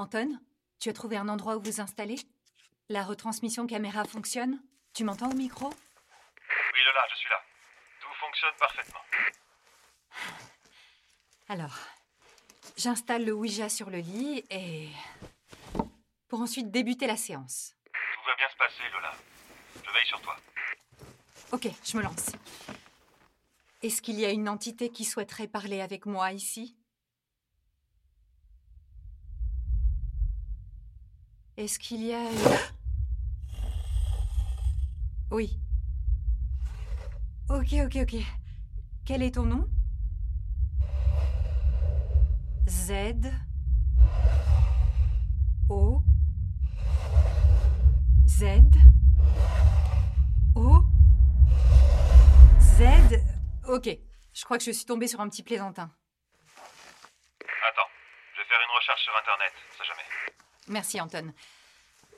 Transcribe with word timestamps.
Anton, 0.00 0.38
tu 0.78 0.88
as 0.90 0.92
trouvé 0.92 1.16
un 1.16 1.28
endroit 1.28 1.56
où 1.56 1.60
vous 1.60 1.80
installer? 1.80 2.14
La 2.88 3.02
retransmission 3.02 3.66
caméra 3.66 4.04
fonctionne? 4.04 4.62
Tu 4.94 5.02
m'entends 5.02 5.28
au 5.28 5.34
micro? 5.34 5.66
Oui, 5.68 6.80
Lola, 6.86 7.04
je 7.10 7.16
suis 7.16 7.28
là. 7.28 7.42
Tout 8.00 8.14
fonctionne 8.20 8.54
parfaitement. 8.60 9.00
Alors, 11.48 11.76
j'installe 12.76 13.24
le 13.24 13.32
Ouija 13.32 13.68
sur 13.68 13.90
le 13.90 13.98
lit 13.98 14.44
et... 14.50 14.88
pour 16.28 16.42
ensuite 16.42 16.70
débuter 16.70 17.08
la 17.08 17.16
séance. 17.16 17.74
Tout 17.84 18.24
va 18.24 18.36
bien 18.36 18.48
se 18.50 18.56
passer, 18.56 18.82
Lola. 18.92 19.10
Je 19.84 19.92
veille 19.92 20.06
sur 20.06 20.20
toi. 20.20 20.36
Ok, 21.50 21.66
je 21.84 21.96
me 21.96 22.02
lance. 22.04 22.30
Est-ce 23.82 24.00
qu'il 24.00 24.20
y 24.20 24.24
a 24.24 24.30
une 24.30 24.48
entité 24.48 24.90
qui 24.92 25.04
souhaiterait 25.04 25.48
parler 25.48 25.80
avec 25.80 26.06
moi 26.06 26.30
ici? 26.30 26.76
Est-ce 31.58 31.80
qu'il 31.80 32.04
y 32.04 32.14
a... 32.14 32.22
Oui. 35.32 35.58
Ok, 37.50 37.72
ok, 37.84 37.96
ok. 37.96 38.14
Quel 39.04 39.24
est 39.24 39.34
ton 39.34 39.42
nom? 39.42 39.68
Z. 42.68 42.92
O. 45.68 46.00
Z. 48.28 48.44
O. 50.54 50.84
Z. 52.60 52.82
Ok, 53.66 53.88
je 54.32 54.44
crois 54.44 54.58
que 54.58 54.64
je 54.64 54.70
suis 54.70 54.84
tombée 54.84 55.08
sur 55.08 55.20
un 55.20 55.28
petit 55.28 55.42
plaisantin. 55.42 55.90
Attends, 57.68 57.90
je 58.32 58.42
vais 58.42 58.46
faire 58.46 58.60
une 58.60 58.76
recherche 58.76 59.02
sur 59.02 59.12
Internet, 59.16 59.52
ça 59.76 59.82
jamais. 59.82 60.04
Merci 60.68 61.00
Anton. 61.00 61.32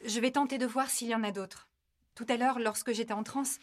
Je 0.05 0.21
vais 0.21 0.31
tenter 0.31 0.59
de 0.59 0.67
voir 0.67 0.89
s'il 0.91 1.09
y 1.09 1.15
en 1.15 1.25
a 1.25 1.31
d'autres. 1.31 1.69
Tout 2.15 2.27
à 2.29 2.37
l'heure, 2.37 2.59
lorsque 2.59 2.93
j'étais 2.93 3.13
en 3.13 3.23
transe, 3.23 3.59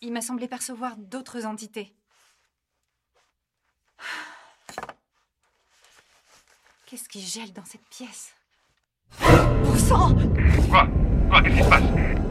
il 0.00 0.12
m'a 0.12 0.20
semblé 0.20 0.48
percevoir 0.48 0.96
d'autres 0.96 1.44
entités. 1.46 1.94
Qu'est-ce 6.86 7.08
qui 7.08 7.20
gèle 7.20 7.52
dans 7.52 7.64
cette 7.64 7.86
pièce? 7.90 8.32
Bon 9.20 9.76
sang 9.76 10.14
Quoi? 10.68 10.86
Quoi? 11.28 11.42
Qu'est-ce 11.42 11.56
qui 11.56 11.64
se 11.64 11.68
passe? 11.68 11.82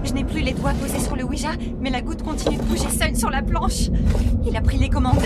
Je 0.03 0.13
n'ai 0.13 0.23
plus 0.23 0.39
les 0.39 0.53
doigts 0.53 0.73
posés 0.73 0.99
sur 0.99 1.15
le 1.15 1.23
Ouija, 1.23 1.51
mais 1.79 1.89
la 1.89 2.01
goutte 2.01 2.23
continue 2.23 2.57
de 2.57 2.63
bouger 2.63 2.89
seule 2.89 3.15
sur 3.15 3.29
la 3.29 3.43
planche. 3.43 3.89
Il 4.45 4.55
a 4.55 4.61
pris 4.61 4.77
les 4.77 4.89
commandes. 4.89 5.23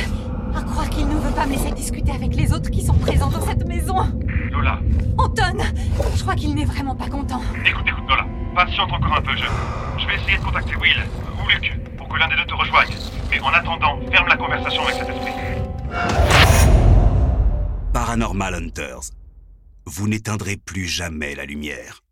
À 0.55 0.63
croire 0.63 0.89
qu'il 0.89 1.07
ne 1.07 1.15
veut 1.15 1.33
pas 1.33 1.45
me 1.45 1.53
laisser 1.53 1.71
discuter 1.71 2.11
avec 2.11 2.35
les 2.35 2.51
autres 2.51 2.71
qui 2.71 2.83
sont 2.83 2.95
présents 2.95 3.10
Je 6.21 6.23
crois 6.23 6.35
qu'il 6.35 6.53
n'est 6.53 6.65
vraiment 6.65 6.95
pas 6.95 7.09
content. 7.09 7.41
écoute, 7.65 7.83
écoute, 7.87 8.03
Lola. 8.07 8.27
Patiente 8.53 8.91
encore 8.93 9.15
un 9.17 9.21
peu, 9.23 9.35
je... 9.35 9.43
Je 9.97 10.05
vais 10.05 10.13
essayer 10.17 10.37
de 10.37 10.43
contacter 10.43 10.75
Will 10.75 11.03
ou 11.43 11.49
Luc 11.49 11.95
pour 11.97 12.07
que 12.07 12.19
l'un 12.19 12.27
des 12.27 12.35
deux 12.35 12.45
te 12.45 12.53
rejoigne. 12.53 12.89
Mais 13.31 13.39
en 13.39 13.49
attendant, 13.49 13.99
ferme 14.11 14.27
la 14.27 14.37
conversation 14.37 14.83
avec 14.83 14.97
cet 14.97 15.09
esprit. 15.09 15.31
Paranormal 17.91 18.53
Hunters. 18.53 19.09
Vous 19.87 20.07
n'éteindrez 20.07 20.57
plus 20.57 20.85
jamais 20.85 21.33
la 21.33 21.45
lumière. 21.45 22.03